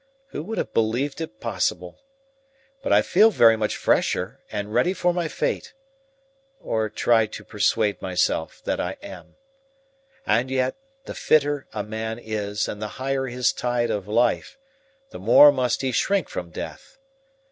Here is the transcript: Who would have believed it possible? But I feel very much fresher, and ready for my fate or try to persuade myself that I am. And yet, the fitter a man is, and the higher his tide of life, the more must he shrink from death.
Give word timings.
Who 0.29 0.41
would 0.41 0.57
have 0.57 0.73
believed 0.73 1.21
it 1.21 1.39
possible? 1.39 2.01
But 2.81 2.91
I 2.91 3.03
feel 3.03 3.29
very 3.29 3.55
much 3.55 3.77
fresher, 3.77 4.39
and 4.51 4.73
ready 4.73 4.95
for 4.95 5.13
my 5.13 5.27
fate 5.27 5.75
or 6.59 6.89
try 6.89 7.27
to 7.27 7.43
persuade 7.45 8.01
myself 8.01 8.63
that 8.63 8.79
I 8.79 8.97
am. 9.03 9.35
And 10.25 10.49
yet, 10.49 10.75
the 11.05 11.13
fitter 11.13 11.67
a 11.71 11.83
man 11.83 12.17
is, 12.17 12.67
and 12.67 12.81
the 12.81 12.87
higher 12.97 13.27
his 13.27 13.53
tide 13.53 13.91
of 13.91 14.07
life, 14.07 14.57
the 15.11 15.19
more 15.19 15.51
must 15.51 15.81
he 15.83 15.91
shrink 15.91 16.29
from 16.29 16.49
death. 16.49 16.97